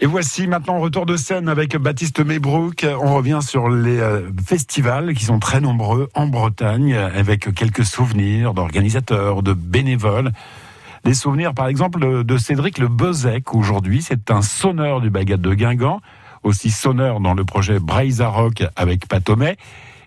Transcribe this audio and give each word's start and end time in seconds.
Et 0.00 0.06
voici 0.06 0.46
maintenant 0.46 0.78
retour 0.78 1.06
de 1.06 1.16
scène 1.16 1.48
avec 1.48 1.76
Baptiste 1.76 2.20
Maybrook. 2.20 2.86
On 3.02 3.14
revient 3.14 3.40
sur 3.42 3.68
les 3.68 3.98
euh, 3.98 4.30
festivals 4.46 5.12
qui 5.12 5.24
sont 5.24 5.40
très 5.40 5.60
nombreux 5.60 6.08
en 6.14 6.28
Bretagne 6.28 6.94
avec 6.94 7.52
quelques 7.52 7.84
souvenirs 7.84 8.54
d'organisateurs, 8.54 9.42
de 9.42 9.54
bénévoles. 9.54 10.30
Les 11.04 11.14
souvenirs 11.14 11.52
par 11.52 11.66
exemple 11.66 12.24
de 12.24 12.38
Cédric 12.38 12.78
Le 12.78 12.86
Bezec 12.86 13.54
aujourd'hui, 13.54 14.00
c'est 14.00 14.30
un 14.30 14.42
sonneur 14.42 15.00
du 15.00 15.10
Bagat 15.10 15.36
de 15.36 15.52
Guingamp, 15.52 16.00
aussi 16.44 16.70
sonneur 16.70 17.18
dans 17.18 17.34
le 17.34 17.44
projet 17.44 17.80
Braise 17.80 18.20
Rock 18.20 18.62
avec 18.76 19.08
Patomet 19.08 19.56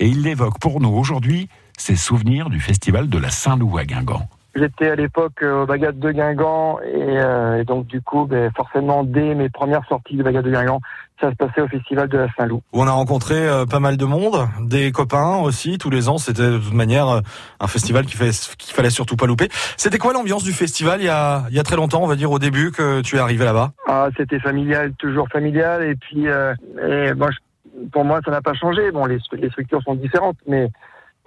et 0.00 0.08
il 0.08 0.26
évoque 0.26 0.58
pour 0.58 0.80
nous 0.80 0.90
aujourd'hui 0.90 1.48
ses 1.78 1.96
souvenirs 1.96 2.50
du 2.50 2.58
festival 2.58 3.08
de 3.08 3.18
la 3.18 3.30
Saint-Loup 3.30 3.78
à 3.78 3.84
Guingamp. 3.84 4.28
J'étais 4.58 4.88
à 4.88 4.94
l'époque 4.94 5.42
euh, 5.42 5.62
au 5.62 5.66
Bagat 5.66 5.92
de 5.92 6.10
Guingamp 6.10 6.78
et, 6.80 7.18
euh, 7.18 7.60
et 7.60 7.64
donc 7.64 7.86
du 7.86 8.00
coup, 8.00 8.24
ben, 8.24 8.50
forcément, 8.56 9.04
dès 9.04 9.34
mes 9.34 9.50
premières 9.50 9.84
sorties 9.86 10.16
du 10.16 10.22
Bagat 10.22 10.40
de 10.40 10.50
Guingamp, 10.50 10.80
ça 11.20 11.30
se 11.30 11.36
passait 11.36 11.60
au 11.60 11.68
festival 11.68 12.08
de 12.08 12.16
la 12.18 12.26
Saint-Loup. 12.38 12.62
On 12.72 12.86
a 12.86 12.90
rencontré 12.90 13.34
euh, 13.36 13.66
pas 13.66 13.80
mal 13.80 13.98
de 13.98 14.04
monde, 14.06 14.48
des 14.62 14.92
copains 14.92 15.36
aussi, 15.42 15.76
tous 15.76 15.90
les 15.90 16.08
ans. 16.08 16.16
C'était 16.16 16.50
de 16.50 16.58
toute 16.58 16.72
manière 16.72 17.08
euh, 17.08 17.20
un 17.60 17.66
festival 17.66 18.06
qu'il 18.06 18.18
fallait, 18.18 18.90
surtout 18.90 19.16
pas 19.16 19.26
louper. 19.26 19.48
C'était 19.76 19.98
quoi 19.98 20.14
l'ambiance 20.14 20.42
du 20.42 20.52
festival 20.52 21.00
il 21.00 21.06
y, 21.06 21.10
a, 21.10 21.44
il 21.50 21.54
y 21.56 21.60
a 21.60 21.62
très 21.62 21.76
longtemps, 21.76 22.02
on 22.02 22.06
va 22.06 22.16
dire 22.16 22.30
au 22.32 22.38
début 22.38 22.70
que 22.72 23.02
tu 23.02 23.16
es 23.16 23.18
arrivé 23.18 23.44
là-bas? 23.44 23.72
Ah, 23.86 24.08
c'était 24.16 24.40
familial, 24.40 24.92
toujours 24.98 25.28
familial. 25.28 25.82
Et 25.84 25.96
puis, 25.96 26.24
et, 26.26 27.14
bon, 27.14 27.28
je- 27.30 27.88
pour 27.92 28.04
moi, 28.06 28.20
ça 28.24 28.30
n'a 28.30 28.40
pas 28.40 28.54
changé. 28.54 28.90
Bon, 28.90 29.04
les, 29.04 29.18
les 29.32 29.50
structures 29.50 29.82
sont 29.82 29.94
différentes, 29.96 30.36
mais 30.46 30.70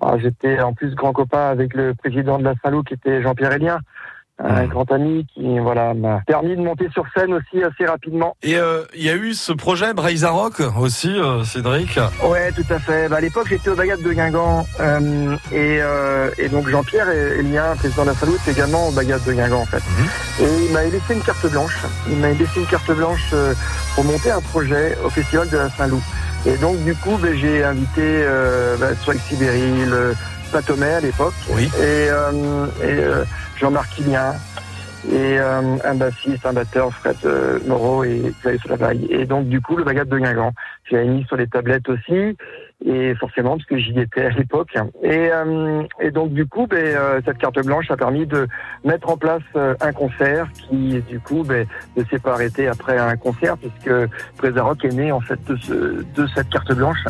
ah, 0.01 0.17
j'étais 0.17 0.59
en 0.61 0.73
plus 0.73 0.95
grand 0.95 1.13
copain 1.13 1.49
avec 1.49 1.73
le 1.73 1.93
président 1.93 2.37
de 2.39 2.43
la 2.43 2.53
Saint-Loup, 2.63 2.83
qui 2.83 2.93
était 2.93 3.21
Jean-Pierre 3.21 3.53
Elien, 3.53 3.79
un 4.41 4.63
Mhm. 4.63 4.69
grand 4.69 4.89
ami 4.93 5.27
qui 5.33 5.59
voilà 5.59 5.93
m'a 5.93 6.21
permis 6.25 6.55
de 6.55 6.61
monter 6.61 6.87
sur 6.93 7.03
scène 7.13 7.33
aussi 7.33 7.61
assez 7.61 7.85
rapidement. 7.85 8.37
Et 8.41 8.55
euh, 8.55 8.83
il 8.95 9.03
y 9.03 9.09
a 9.09 9.15
eu 9.17 9.33
ce 9.33 9.51
projet 9.51 9.93
Braise 9.93 10.23
Rock 10.23 10.61
aussi, 10.79 11.09
euh, 11.09 11.43
Cédric? 11.43 11.99
Ouais, 12.23 12.49
tout 12.53 12.63
à 12.73 12.79
fait. 12.79 13.09
Bah, 13.09 13.17
à 13.17 13.19
l'époque, 13.19 13.47
j'étais 13.49 13.69
au 13.69 13.75
Bagat 13.75 13.97
de 13.97 14.13
Guingamp 14.13 14.65
euh, 14.79 15.35
et, 15.51 15.81
et 16.41 16.47
donc 16.47 16.69
Jean-Pierre 16.69 17.09
Elien, 17.09 17.75
président 17.75 18.03
de 18.03 18.07
la 18.07 18.13
Saint-Loup, 18.13 18.37
était 18.37 18.51
également 18.51 18.87
au 18.87 18.91
Bagat 18.93 19.19
de 19.19 19.33
Guingamp 19.33 19.59
en 19.59 19.65
fait. 19.65 19.83
Et 20.41 20.47
il 20.67 20.71
m'a 20.71 20.83
laissé 20.83 21.13
une 21.15 21.21
carte 21.21 21.45
blanche. 21.51 21.77
Il 22.09 22.15
m'a 22.19 22.29
laissé 22.29 22.61
une 22.61 22.67
carte 22.67 22.89
blanche 22.93 23.33
pour 23.93 24.05
monter 24.05 24.31
un 24.31 24.39
projet 24.39 24.97
au 25.03 25.09
Festival 25.09 25.49
de 25.49 25.57
la 25.57 25.69
Saint-Loup. 25.69 26.01
Et 26.45 26.57
donc 26.57 26.81
du 26.83 26.95
coup, 26.95 27.17
ben, 27.21 27.35
j'ai 27.35 27.63
invité 27.63 28.01
euh, 28.01 28.77
ben, 28.77 28.95
Swag 29.03 29.17
Sibéry, 29.27 29.85
le 29.85 30.15
à 30.53 30.99
l'époque, 30.99 31.33
Oui. 31.51 31.65
et, 31.77 32.09
euh, 32.09 32.65
et 32.81 32.99
euh, 32.99 33.23
Jean-Marc 33.59 33.93
Quillien, 33.95 34.33
et 35.07 35.37
euh, 35.39 35.77
un 35.83 35.95
bassiste, 35.95 36.45
un 36.45 36.53
batteur, 36.53 36.91
Fred 36.93 37.15
euh, 37.25 37.59
Moreau 37.67 38.03
et 38.03 38.33
Solavaille. 38.63 39.07
Et 39.11 39.25
donc 39.25 39.47
du 39.47 39.61
coup, 39.61 39.77
le 39.77 39.83
Bagat 39.83 40.05
de 40.05 40.17
Guingamp, 40.17 40.53
l'avais 40.95 41.07
mis 41.07 41.23
sur 41.25 41.35
les 41.37 41.47
tablettes 41.47 41.87
aussi, 41.89 42.35
et 42.85 43.13
forcément 43.15 43.57
parce 43.57 43.65
que 43.65 43.77
j'y 43.77 43.97
étais 43.99 44.25
à 44.25 44.29
l'époque. 44.29 44.69
Et, 45.03 45.29
euh, 45.31 45.83
et 45.99 46.11
donc 46.11 46.33
du 46.33 46.45
coup, 46.45 46.65
ben, 46.67 46.77
euh, 46.77 47.19
cette 47.25 47.37
carte 47.37 47.59
blanche 47.65 47.91
a 47.91 47.97
permis 47.97 48.25
de 48.25 48.47
mettre 48.85 49.09
en 49.09 49.17
place 49.17 49.41
euh, 49.55 49.75
un 49.81 49.91
concert 49.91 50.47
qui, 50.53 51.01
du 51.09 51.19
coup, 51.19 51.43
ben, 51.43 51.65
ne 51.97 52.03
s'est 52.05 52.19
pas 52.19 52.33
arrêté 52.33 52.67
après 52.67 52.97
un 52.97 53.17
concert 53.17 53.57
puisque 53.57 53.91
Presa 54.37 54.63
Rock 54.63 54.85
est 54.85 54.93
né 54.93 55.11
en 55.11 55.19
fait 55.21 55.39
de, 55.45 55.57
ce, 55.57 55.73
de 55.73 56.27
cette 56.33 56.49
carte 56.49 56.73
blanche. 56.73 57.03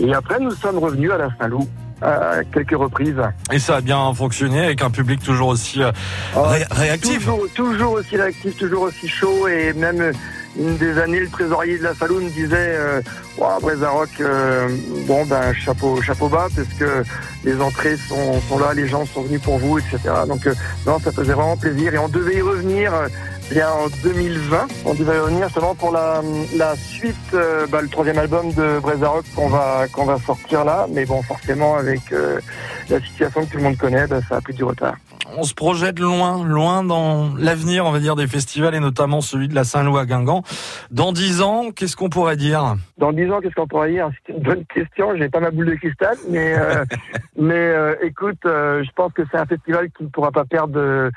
Et 0.00 0.14
après, 0.14 0.40
nous 0.40 0.52
sommes 0.52 0.78
revenus 0.78 1.10
à 1.12 1.18
la 1.18 1.28
Saint-Loup 1.38 1.68
à 2.00 2.42
quelques 2.52 2.76
reprises. 2.76 3.14
Et 3.52 3.60
ça 3.60 3.76
a 3.76 3.80
bien 3.80 4.12
fonctionné 4.12 4.64
avec 4.64 4.82
un 4.82 4.90
public 4.90 5.22
toujours 5.22 5.48
aussi 5.48 5.80
euh, 5.82 5.92
ré- 6.34 6.64
réactif. 6.72 7.18
Toujours, 7.18 7.46
toujours 7.54 7.92
aussi 7.92 8.16
réactif, 8.16 8.56
toujours 8.56 8.82
aussi 8.82 9.06
chaud 9.06 9.46
et 9.46 9.72
même 9.74 10.00
euh, 10.00 10.12
une 10.58 10.76
des 10.76 10.98
années, 10.98 11.20
le 11.20 11.28
trésorier 11.28 11.78
de 11.78 11.82
la 11.84 11.94
Saloon 11.94 12.24
me 12.24 12.30
disait 12.30 12.56
euh, 12.56 13.00
Rock, 13.38 14.08
euh, 14.20 14.68
bon 15.06 15.24
ben 15.26 15.52
chapeau, 15.54 16.00
chapeau 16.02 16.28
bas 16.28 16.48
parce 16.54 16.68
que 16.78 17.02
les 17.44 17.60
entrées 17.60 17.96
sont, 18.08 18.40
sont 18.48 18.58
là, 18.58 18.74
les 18.74 18.86
gens 18.88 19.04
sont 19.06 19.22
venus 19.22 19.40
pour 19.40 19.58
vous, 19.58 19.78
etc. 19.78 19.98
Donc 20.28 20.46
euh, 20.46 20.54
non, 20.86 20.98
ça 20.98 21.10
faisait 21.12 21.32
vraiment 21.32 21.56
plaisir 21.56 21.94
et 21.94 21.98
on 21.98 22.08
devait 22.08 22.36
y 22.36 22.42
revenir. 22.42 22.92
euh, 22.94 23.08
Bien 23.50 23.68
en 23.70 23.88
2020, 24.02 24.68
on 24.86 24.94
devait 24.94 25.16
y 25.16 25.18
revenir 25.18 25.46
justement 25.48 25.74
pour 25.74 25.92
la, 25.92 26.22
la 26.56 26.74
suite, 26.76 27.16
euh, 27.34 27.66
bah, 27.66 27.82
le 27.82 27.88
troisième 27.88 28.16
album 28.16 28.50
de 28.52 28.78
Breza 28.80 29.08
Rock 29.08 29.24
qu'on 29.34 29.48
va 29.48 29.86
qu'on 29.92 30.06
va 30.06 30.16
sortir 30.24 30.64
là, 30.64 30.86
mais 30.88 31.04
bon 31.04 31.20
forcément 31.22 31.76
avec 31.76 32.00
euh, 32.12 32.40
la 32.88 32.98
situation 33.00 33.44
que 33.44 33.50
tout 33.50 33.56
le 33.58 33.64
monde 33.64 33.76
connaît, 33.76 34.06
bah, 34.06 34.20
ça 34.26 34.36
a 34.36 34.40
pris 34.40 34.54
du 34.54 34.64
retard. 34.64 34.94
On 35.36 35.44
se 35.44 35.54
projette 35.54 35.98
loin, 35.98 36.44
loin 36.44 36.84
dans 36.84 37.34
l'avenir, 37.38 37.86
on 37.86 37.90
va 37.90 38.00
dire, 38.00 38.16
des 38.16 38.26
festivals 38.26 38.74
et 38.74 38.80
notamment 38.80 39.20
celui 39.20 39.48
de 39.48 39.54
la 39.54 39.64
Saint-Loup 39.64 39.96
à 39.96 40.06
Guingamp. 40.06 40.42
Dans 40.90 41.12
dix 41.12 41.42
ans, 41.42 41.70
qu'est-ce 41.70 41.96
qu'on 41.96 42.10
pourrait 42.10 42.36
dire? 42.36 42.76
Dans 42.98 43.12
10 43.12 43.30
ans, 43.30 43.40
qu'est-ce 43.40 43.54
qu'on 43.54 43.66
pourrait 43.66 43.90
dire? 43.90 44.10
C'est 44.26 44.34
une 44.34 44.42
bonne 44.42 44.64
question. 44.66 45.16
J'ai 45.16 45.28
pas 45.28 45.40
ma 45.40 45.50
boule 45.50 45.66
de 45.66 45.74
cristal, 45.74 46.16
mais 46.28 46.54
euh, 46.56 46.84
mais 47.36 47.54
euh, 47.54 47.94
écoute, 48.02 48.44
euh, 48.46 48.84
je 48.84 48.90
pense 48.94 49.12
que 49.12 49.22
c'est 49.30 49.38
un 49.38 49.46
festival 49.46 49.88
qui 49.96 50.04
ne 50.04 50.08
pourra 50.08 50.30
pas 50.30 50.44
perdre 50.44 51.10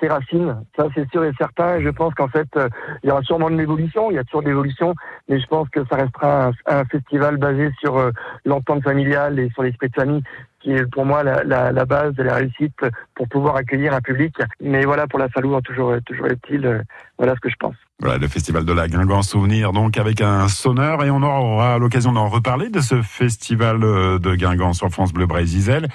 ses 0.00 0.08
racines. 0.08 0.56
Ça, 0.76 0.86
c'est 0.94 1.08
sûr 1.10 1.24
et 1.24 1.32
certain. 1.36 1.76
Et 1.76 1.82
je 1.82 1.88
pense 1.90 2.14
qu'en 2.14 2.28
fait, 2.28 2.48
euh, 2.56 2.68
il 3.02 3.08
y 3.08 3.10
aura 3.10 3.22
sûrement 3.22 3.50
de 3.50 3.56
l'évolution. 3.56 4.10
Il 4.10 4.14
y 4.14 4.18
a 4.18 4.24
toujours 4.24 4.42
de 4.42 4.48
l'évolution, 4.48 4.94
mais 5.28 5.40
je 5.40 5.46
pense 5.46 5.68
que 5.70 5.80
ça 5.90 5.96
restera 5.96 6.46
un, 6.46 6.52
un 6.66 6.84
festival 6.84 7.36
basé 7.36 7.70
sur 7.80 7.96
euh, 7.98 8.10
l'entente 8.44 8.82
familiale 8.82 9.38
et 9.38 9.50
sur 9.50 9.62
l'esprit 9.62 9.88
de 9.88 9.94
famille 9.94 10.22
qui 10.60 10.72
est 10.72 10.86
pour 10.90 11.04
moi 11.04 11.22
la, 11.22 11.42
la, 11.44 11.72
la 11.72 11.84
base 11.84 12.14
de 12.14 12.22
la 12.22 12.34
réussite 12.34 12.84
pour 13.14 13.28
pouvoir 13.28 13.56
accueillir 13.56 13.94
un 13.94 14.00
public. 14.00 14.34
Mais 14.62 14.84
voilà, 14.84 15.06
pour 15.06 15.18
la 15.18 15.28
Salou, 15.30 15.58
toujours, 15.62 15.94
toujours 16.06 16.26
est-il, 16.28 16.66
euh, 16.66 16.82
voilà 17.18 17.34
ce 17.34 17.40
que 17.40 17.50
je 17.50 17.56
pense. 17.58 17.74
Voilà, 18.00 18.18
le 18.18 18.28
festival 18.28 18.64
de 18.64 18.72
la 18.72 18.88
Guingamp 18.88 19.22
Souvenir, 19.22 19.72
donc 19.72 19.98
avec 19.98 20.20
un 20.22 20.48
sonneur, 20.48 21.04
et 21.04 21.10
on 21.10 21.22
aura 21.22 21.78
l'occasion 21.78 22.12
d'en 22.12 22.28
reparler 22.28 22.70
de 22.70 22.80
ce 22.80 23.02
festival 23.02 23.82
euh, 23.82 24.18
de 24.18 24.34
Guingamp 24.34 24.72
sur 24.72 24.88
France 24.88 25.12
Bleu 25.12 25.26
Brésil. 25.26 25.86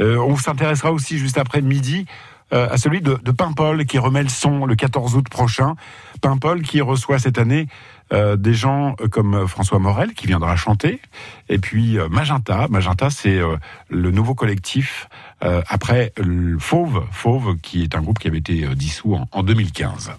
Euh, 0.00 0.16
on 0.18 0.36
s'intéressera 0.36 0.92
aussi 0.92 1.18
juste 1.18 1.38
après 1.38 1.62
midi 1.62 2.06
euh, 2.52 2.68
à 2.70 2.76
celui 2.76 3.00
de, 3.00 3.18
de 3.22 3.32
Paimpol 3.32 3.84
qui 3.86 3.98
remet 3.98 4.22
le 4.22 4.28
son 4.28 4.66
le 4.66 4.74
14 4.74 5.16
août 5.16 5.28
prochain. 5.28 5.74
Paimpol 6.20 6.62
qui 6.62 6.80
reçoit 6.80 7.18
cette 7.18 7.38
année 7.38 7.68
euh, 8.12 8.36
des 8.36 8.54
gens 8.54 8.96
euh, 9.00 9.08
comme 9.08 9.48
François 9.48 9.78
Morel 9.78 10.14
qui 10.14 10.26
viendra 10.26 10.56
chanter, 10.56 11.00
et 11.48 11.58
puis 11.58 11.98
euh, 11.98 12.08
Magenta. 12.08 12.68
Magenta, 12.68 13.10
c'est 13.10 13.38
euh, 13.38 13.56
le 13.88 14.10
nouveau 14.10 14.34
collectif 14.34 15.08
euh, 15.42 15.62
après 15.68 16.12
Fauve, 16.58 17.06
Fauve 17.10 17.56
qui 17.62 17.82
est 17.82 17.94
un 17.94 18.02
groupe 18.02 18.18
qui 18.18 18.28
avait 18.28 18.38
été 18.38 18.64
euh, 18.64 18.74
dissous 18.74 19.14
en, 19.14 19.28
en 19.32 19.42
2015. 19.42 20.12